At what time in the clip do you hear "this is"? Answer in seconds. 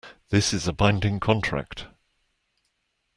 0.29-0.67